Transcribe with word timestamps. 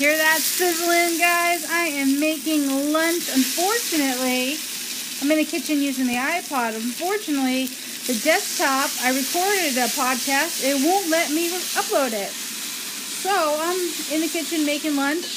Hear 0.00 0.16
that 0.16 0.38
sizzling, 0.40 1.20
guys? 1.20 1.68
I 1.68 1.92
am 2.00 2.18
making 2.18 2.64
lunch. 2.90 3.28
Unfortunately, 3.36 4.56
I'm 5.20 5.30
in 5.30 5.36
the 5.36 5.44
kitchen 5.44 5.76
using 5.82 6.06
the 6.06 6.16
iPod. 6.16 6.74
Unfortunately, 6.74 7.66
the 8.08 8.16
desktop, 8.24 8.88
I 9.04 9.12
recorded 9.12 9.76
a 9.76 9.92
podcast. 9.92 10.64
It 10.64 10.80
won't 10.82 11.10
let 11.10 11.28
me 11.28 11.50
upload 11.76 12.14
it. 12.16 12.32
So 12.32 13.28
I'm 13.28 13.76
in 14.16 14.22
the 14.22 14.28
kitchen 14.32 14.64
making 14.64 14.96
lunch. 14.96 15.36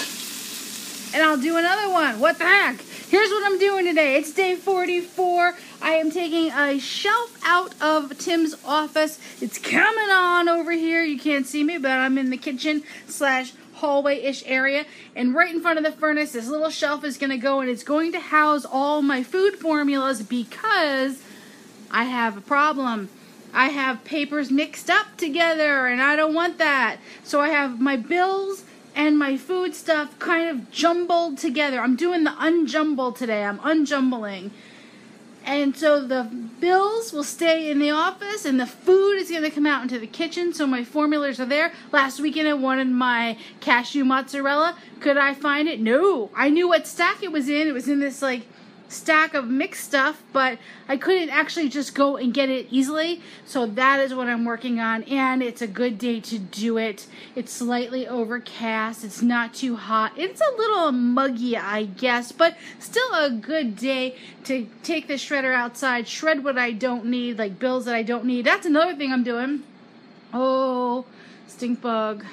And 1.14 1.22
I'll 1.22 1.36
do 1.36 1.58
another 1.58 1.92
one. 1.92 2.22
What 2.22 2.38
the 2.38 2.46
heck? 2.46 2.80
Here's 3.14 3.30
what 3.30 3.46
I'm 3.46 3.60
doing 3.60 3.86
today. 3.86 4.16
It's 4.16 4.34
day 4.34 4.56
44. 4.56 5.54
I 5.84 5.92
am 5.92 6.10
taking 6.10 6.52
a 6.52 6.80
shelf 6.80 7.40
out 7.46 7.80
of 7.80 8.18
Tim's 8.18 8.56
office. 8.66 9.20
It's 9.40 9.60
coming 9.60 10.10
on 10.10 10.50
over 10.50 10.72
here. 10.72 11.04
You 11.04 11.20
can't 11.20 11.46
see 11.46 11.64
me, 11.64 11.78
but 11.78 11.92
I'm 11.92 12.18
in 12.18 12.32
the 12.32 12.38
kitchen 12.38 12.82
slash 13.08 13.54
hallway-ish 13.76 14.42
area. 14.48 14.88
And 15.16 15.36
right 15.36 15.54
in 15.54 15.62
front 15.62 15.78
of 15.78 15.86
the 15.86 15.92
furnace, 15.92 16.32
this 16.32 16.48
little 16.48 16.72
shelf 16.72 17.04
is 17.04 17.20
going 17.20 17.30
to 17.30 17.38
go 17.38 17.60
and 17.60 17.70
it's 17.70 17.84
going 17.84 18.14
to 18.14 18.20
house 18.20 18.66
all 18.66 19.04
my 19.04 19.22
food 19.22 19.58
formulas 19.58 20.24
because 20.24 21.22
I 21.92 22.06
have 22.06 22.36
a 22.36 22.42
problem. 22.42 23.10
I 23.54 23.68
have 23.70 24.04
papers 24.06 24.50
mixed 24.50 24.90
up 24.90 25.18
together 25.18 25.86
and 25.86 26.02
I 26.02 26.16
don't 26.16 26.34
want 26.34 26.58
that. 26.58 26.98
So 27.24 27.42
I 27.42 27.50
have 27.50 27.80
my 27.80 27.96
bills 27.96 28.64
and 28.96 29.18
my 29.18 29.38
food 29.38 29.74
stuff 29.76 30.18
kind 30.20 30.50
of 30.50 30.72
jumbled 30.72 31.38
together. 31.38 31.80
I'm 31.80 31.96
doing 31.96 32.24
the 32.24 32.32
unjumble 32.32 33.16
today. 33.16 33.44
I'm 33.44 33.60
unjumbling. 33.64 34.52
And 35.46 35.76
so 35.76 36.06
the 36.06 36.24
bills 36.60 37.12
will 37.12 37.24
stay 37.24 37.70
in 37.70 37.80
the 37.80 37.92
office 37.92 38.46
and 38.46 38.60
the 38.60 38.66
food 38.66 39.18
is 39.18 39.30
going 39.30 39.44
to 39.44 39.50
come 39.50 39.66
out 39.66 39.82
into 39.82 40.00
the 40.00 40.08
kitchen. 40.08 40.54
So 40.54 40.66
my 40.66 40.84
formulas 40.84 41.40
are 41.40 41.46
there. 41.46 41.74
Last 41.92 42.22
weekend 42.22 42.48
I 42.48 42.54
wanted 42.54 42.88
my 42.88 43.38
cashew 43.60 44.06
mozzarella. 44.06 44.78
Could 45.02 45.18
I 45.18 45.34
find 45.34 45.68
it? 45.68 45.82
No. 45.82 46.30
I 46.34 46.50
knew 46.50 46.70
what 46.70 46.88
stack 46.88 47.24
it 47.24 47.32
was 47.32 47.50
in. 47.50 47.68
It 47.68 47.74
was 47.74 47.90
in 47.90 48.00
this 48.00 48.22
like 48.22 48.48
stack 48.94 49.34
of 49.34 49.48
mixed 49.48 49.84
stuff, 49.84 50.24
but 50.32 50.58
I 50.88 50.98
couldn't 50.98 51.30
actually 51.30 51.70
just 51.70 51.96
go 51.96 52.18
and 52.18 52.34
get 52.34 52.50
it 52.50 52.68
easily. 52.70 53.22
So 53.46 53.66
that 53.66 54.00
is 54.00 54.14
what 54.14 54.28
I'm 54.28 54.46
working 54.46 54.80
on, 54.80 55.04
and 55.04 55.42
it's 55.42 55.62
a 55.62 55.68
good 55.68 55.98
day 55.98 56.20
to 56.22 56.40
do 56.40 56.78
it. 56.78 57.08
It's 57.36 57.52
slightly 57.52 58.08
overcast, 58.08 59.04
it's 59.04 59.22
not 59.22 59.54
too 59.54 59.76
hot. 59.76 60.14
It's 60.18 60.42
a 60.42 60.56
little 60.58 60.92
muggy, 60.92 61.58
I 61.58 61.86
guess, 61.86 62.32
but 62.32 62.56
still 62.80 63.14
a 63.14 63.30
good 63.30 63.76
day 63.76 64.16
to 64.46 64.68
take 64.84 65.08
the 65.08 65.16
shredder 65.16 65.54
outside, 65.54 66.08
shred 66.08 66.44
what 66.44 66.58
I 66.58 66.72
don't 66.72 67.06
need, 67.06 67.40
like 67.40 67.60
bills 67.60 67.86
that 67.86 67.96
I 67.96 68.04
don't 68.04 68.26
need. 68.26 68.46
That's 68.46 68.66
another 68.66 68.96
thing 68.96 69.12
I'm 69.12 69.24
doing. 69.24 69.64
Oh, 70.34 71.06
stink 71.48 71.82
bug. 71.82 72.24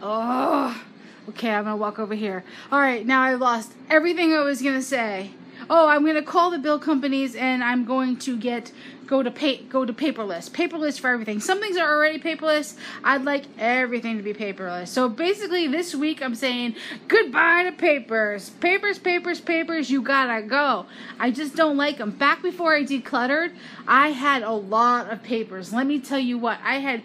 Oh. 0.00 0.84
Okay, 1.28 1.50
I'm 1.50 1.64
gonna 1.64 1.76
walk 1.76 1.98
over 1.98 2.14
here. 2.14 2.42
All 2.72 2.80
right, 2.80 3.04
now 3.04 3.20
I 3.20 3.34
lost 3.34 3.72
everything 3.90 4.32
I 4.32 4.40
was 4.40 4.62
gonna 4.62 4.80
say. 4.80 5.32
Oh, 5.70 5.88
I'm 5.88 6.04
gonna 6.06 6.22
call 6.22 6.50
the 6.50 6.58
bill 6.58 6.78
companies 6.78 7.34
and 7.34 7.62
I'm 7.62 7.84
going 7.84 8.16
to 8.18 8.36
get 8.36 8.72
go 9.06 9.22
to 9.22 9.30
pay 9.30 9.58
go 9.64 9.84
to 9.84 9.92
paperless. 9.92 10.50
Paperless 10.50 11.00
for 11.00 11.10
everything. 11.10 11.40
Some 11.40 11.60
things 11.60 11.76
are 11.76 11.94
already 11.94 12.18
paperless. 12.18 12.76
I'd 13.02 13.24
like 13.24 13.44
everything 13.58 14.16
to 14.16 14.22
be 14.22 14.32
paperless. 14.32 14.88
So 14.88 15.08
basically, 15.08 15.66
this 15.66 15.94
week 15.94 16.22
I'm 16.22 16.34
saying 16.34 16.76
goodbye 17.08 17.64
to 17.64 17.72
papers. 17.72 18.50
Papers, 18.50 18.98
papers, 18.98 19.40
papers. 19.40 19.90
You 19.90 20.02
gotta 20.02 20.42
go. 20.42 20.86
I 21.18 21.30
just 21.30 21.56
don't 21.56 21.76
like 21.76 21.98
them. 21.98 22.10
Back 22.12 22.42
before 22.42 22.74
I 22.74 22.84
decluttered, 22.84 23.52
I 23.86 24.08
had 24.10 24.42
a 24.42 24.52
lot 24.52 25.10
of 25.10 25.22
papers. 25.22 25.72
Let 25.72 25.86
me 25.86 25.98
tell 25.98 26.20
you 26.20 26.38
what 26.38 26.58
I 26.62 26.76
had. 26.76 27.02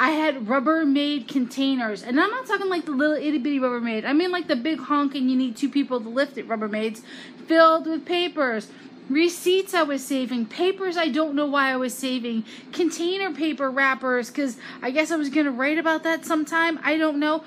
I 0.00 0.10
had 0.10 0.46
Rubbermaid 0.46 1.26
containers, 1.26 2.04
and 2.04 2.20
I'm 2.20 2.30
not 2.30 2.46
talking 2.46 2.68
like 2.68 2.84
the 2.84 2.92
little 2.92 3.16
itty 3.16 3.38
bitty 3.38 3.58
Rubbermaid. 3.58 4.04
I 4.04 4.12
mean 4.12 4.30
like 4.30 4.46
the 4.46 4.54
big 4.54 4.78
honking 4.78 5.28
you 5.28 5.36
need 5.36 5.56
two 5.56 5.68
people 5.68 6.00
to 6.00 6.08
lift 6.08 6.38
it 6.38 6.48
Rubbermaids, 6.48 7.02
filled 7.46 7.88
with 7.88 8.06
papers. 8.06 8.68
Receipts 9.10 9.74
I 9.74 9.82
was 9.82 10.04
saving, 10.04 10.46
papers 10.46 10.96
I 10.96 11.08
don't 11.08 11.34
know 11.34 11.46
why 11.46 11.72
I 11.72 11.76
was 11.76 11.94
saving, 11.94 12.44
container 12.72 13.32
paper 13.32 13.70
wrappers 13.70 14.28
because 14.28 14.56
I 14.82 14.92
guess 14.92 15.10
I 15.10 15.16
was 15.16 15.30
gonna 15.30 15.50
write 15.50 15.78
about 15.78 16.04
that 16.04 16.24
sometime. 16.24 16.78
I 16.84 16.96
don't 16.96 17.18
know. 17.18 17.42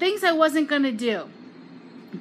Things 0.00 0.24
I 0.24 0.32
wasn't 0.32 0.68
gonna 0.68 0.90
do 0.90 1.28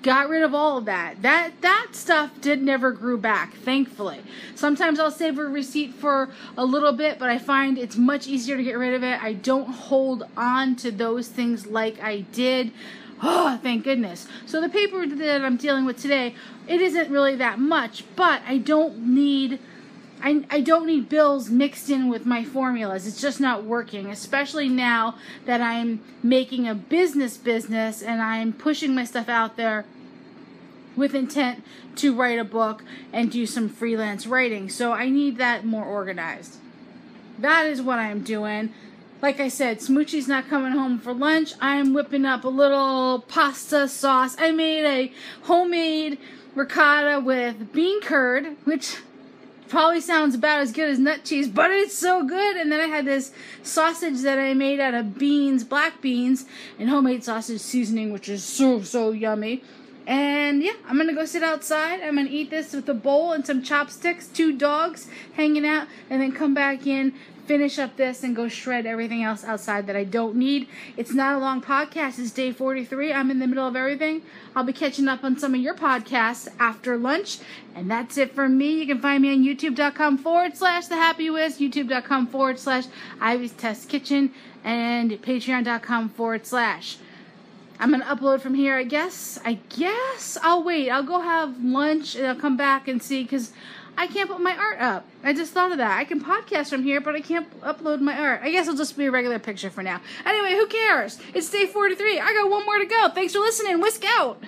got 0.01 0.29
rid 0.29 0.43
of 0.43 0.53
all 0.53 0.77
of 0.77 0.85
that. 0.85 1.21
That 1.21 1.61
that 1.61 1.89
stuff 1.91 2.31
did 2.41 2.61
never 2.61 2.91
grew 2.91 3.17
back, 3.17 3.53
thankfully. 3.53 4.21
Sometimes 4.55 4.99
I'll 4.99 5.11
save 5.11 5.37
a 5.37 5.43
receipt 5.43 5.93
for 5.93 6.29
a 6.57 6.65
little 6.65 6.93
bit, 6.93 7.19
but 7.19 7.29
I 7.29 7.37
find 7.37 7.77
it's 7.77 7.97
much 7.97 8.27
easier 8.27 8.57
to 8.57 8.63
get 8.63 8.77
rid 8.77 8.93
of 8.93 9.03
it. 9.03 9.21
I 9.23 9.33
don't 9.33 9.69
hold 9.69 10.23
on 10.35 10.75
to 10.77 10.91
those 10.91 11.27
things 11.27 11.67
like 11.67 12.01
I 12.01 12.21
did. 12.31 12.71
Oh, 13.21 13.57
thank 13.61 13.83
goodness. 13.83 14.27
So 14.45 14.59
the 14.59 14.69
paper 14.69 15.05
that 15.05 15.45
I'm 15.45 15.57
dealing 15.57 15.85
with 15.85 16.01
today, 16.01 16.35
it 16.67 16.81
isn't 16.81 17.09
really 17.09 17.35
that 17.37 17.59
much, 17.59 18.03
but 18.15 18.41
I 18.47 18.57
don't 18.57 19.13
need 19.13 19.59
I, 20.23 20.45
I 20.49 20.61
don't 20.61 20.87
need 20.87 21.09
bills 21.09 21.49
mixed 21.49 21.89
in 21.89 22.07
with 22.07 22.25
my 22.25 22.45
formulas. 22.45 23.05
It's 23.05 23.19
just 23.19 23.41
not 23.41 23.65
working, 23.65 24.07
especially 24.07 24.69
now 24.69 25.17
that 25.45 25.59
I'm 25.59 26.01
making 26.23 26.65
a 26.65 26.73
business 26.73 27.35
business 27.35 28.01
and 28.01 28.21
I'm 28.21 28.53
pushing 28.53 28.95
my 28.95 29.03
stuff 29.03 29.27
out 29.27 29.57
there 29.57 29.85
with 30.95 31.13
intent 31.13 31.63
to 31.97 32.15
write 32.15 32.39
a 32.39 32.45
book 32.45 32.83
and 33.11 33.29
do 33.29 33.45
some 33.45 33.67
freelance 33.67 34.25
writing. 34.25 34.69
So 34.69 34.93
I 34.93 35.09
need 35.09 35.37
that 35.39 35.65
more 35.65 35.83
organized. 35.83 36.55
That 37.39 37.65
is 37.65 37.81
what 37.81 37.99
I'm 37.99 38.23
doing. 38.23 38.71
Like 39.21 39.41
I 39.41 39.49
said, 39.49 39.79
Smoochie's 39.79 40.27
not 40.27 40.47
coming 40.47 40.71
home 40.71 40.99
for 40.99 41.13
lunch. 41.13 41.53
I'm 41.59 41.93
whipping 41.93 42.25
up 42.25 42.45
a 42.45 42.49
little 42.49 43.25
pasta 43.27 43.89
sauce. 43.89 44.37
I 44.39 44.51
made 44.51 44.85
a 44.85 45.13
homemade 45.43 46.17
ricotta 46.55 47.19
with 47.19 47.73
bean 47.73 48.01
curd, 48.01 48.55
which 48.63 48.97
probably 49.69 50.01
sounds 50.01 50.35
about 50.35 50.59
as 50.59 50.71
good 50.71 50.89
as 50.89 50.99
nut 50.99 51.23
cheese, 51.23 51.47
but 51.47 51.71
it's 51.71 51.97
so 51.97 52.25
good. 52.25 52.57
And 52.57 52.71
then 52.71 52.79
I 52.79 52.87
had 52.87 53.05
this 53.05 53.31
sausage 53.61 54.21
that 54.21 54.39
I 54.39 54.53
made 54.53 54.79
out 54.79 54.93
of 54.93 55.17
beans, 55.17 55.63
black 55.63 56.01
beans, 56.01 56.45
and 56.79 56.89
homemade 56.89 57.23
sausage 57.23 57.61
seasoning, 57.61 58.11
which 58.11 58.29
is 58.29 58.43
so, 58.43 58.81
so 58.81 59.11
yummy. 59.11 59.63
And 60.05 60.61
yeah, 60.61 60.73
I'm 60.87 60.97
gonna 60.97 61.13
go 61.13 61.25
sit 61.25 61.43
outside. 61.43 62.01
I'm 62.01 62.15
gonna 62.15 62.29
eat 62.29 62.49
this 62.49 62.73
with 62.73 62.89
a 62.89 62.93
bowl 62.93 63.31
and 63.31 63.45
some 63.45 63.63
chopsticks, 63.63 64.27
two 64.27 64.51
dogs 64.51 65.07
hanging 65.33 65.65
out, 65.65 65.87
and 66.09 66.21
then 66.21 66.33
come 66.33 66.53
back 66.53 66.85
in, 66.85 67.13
finish 67.45 67.79
up 67.79 67.95
this 67.95 68.23
and 68.23 68.35
go 68.35 68.47
shred 68.47 68.85
everything 68.85 69.23
else 69.23 69.43
outside 69.43 69.87
that 69.87 69.95
I 69.95 70.03
don't 70.03 70.35
need. 70.35 70.67
It's 70.97 71.13
not 71.13 71.35
a 71.35 71.39
long 71.39 71.61
podcast. 71.61 72.19
It's 72.19 72.31
day 72.31 72.51
43. 72.51 73.13
I'm 73.13 73.31
in 73.31 73.39
the 73.39 73.47
middle 73.47 73.67
of 73.67 73.75
everything. 73.75 74.21
I'll 74.55 74.63
be 74.63 74.73
catching 74.73 75.07
up 75.07 75.23
on 75.23 75.37
some 75.37 75.53
of 75.53 75.61
your 75.61 75.75
podcasts 75.75 76.47
after 76.59 76.97
lunch. 76.97 77.39
And 77.75 77.89
that's 77.89 78.17
it 78.17 78.33
for 78.33 78.47
me. 78.47 78.79
You 78.79 78.87
can 78.87 79.01
find 79.01 79.21
me 79.21 79.31
on 79.31 79.43
youtube.com 79.43 80.17
forward 80.19 80.57
slash 80.57 80.87
the 80.87 80.95
happy 80.95 81.29
whisk, 81.29 81.59
youtube.com 81.59 82.27
forward 82.27 82.59
slash 82.59 82.85
Ivy's 83.19 83.53
Test 83.53 83.89
Kitchen, 83.89 84.31
and 84.63 85.11
patreon.com 85.11 86.09
forward 86.09 86.45
slash. 86.45 86.97
I'm 87.83 87.91
gonna 87.91 88.05
upload 88.05 88.39
from 88.39 88.53
here, 88.53 88.77
I 88.77 88.85
guess. 88.85 89.37
I 89.43 89.55
guess 89.67 90.37
I'll 90.41 90.63
wait. 90.63 90.89
I'll 90.89 91.03
go 91.03 91.19
have 91.19 91.61
lunch 91.61 92.15
and 92.15 92.25
I'll 92.25 92.35
come 92.35 92.55
back 92.55 92.87
and 92.87 93.03
see 93.03 93.23
because 93.23 93.51
I 93.97 94.07
can't 94.07 94.29
put 94.29 94.39
my 94.39 94.55
art 94.55 94.79
up. 94.79 95.05
I 95.21 95.33
just 95.33 95.51
thought 95.51 95.73
of 95.73 95.79
that. 95.79 95.99
I 95.99 96.05
can 96.05 96.23
podcast 96.23 96.69
from 96.69 96.83
here, 96.83 97.01
but 97.01 97.13
I 97.13 97.19
can't 97.19 97.59
upload 97.59 97.99
my 97.99 98.17
art. 98.17 98.39
I 98.41 98.51
guess 98.51 98.67
it'll 98.67 98.77
just 98.77 98.97
be 98.97 99.07
a 99.07 99.11
regular 99.11 99.37
picture 99.37 99.69
for 99.69 99.83
now. 99.83 99.99
Anyway, 100.25 100.53
who 100.53 100.65
cares? 100.67 101.19
It's 101.33 101.49
day 101.49 101.65
43. 101.65 102.21
I 102.21 102.33
got 102.33 102.49
one 102.49 102.63
more 102.65 102.77
to 102.77 102.85
go. 102.85 103.09
Thanks 103.09 103.33
for 103.33 103.39
listening. 103.39 103.81
Whisk 103.81 104.05
out. 104.07 104.41